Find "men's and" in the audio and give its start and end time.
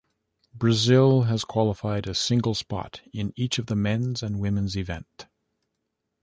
3.75-4.39